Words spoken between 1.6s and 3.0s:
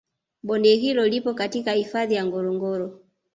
hifadhi ya ngorongoro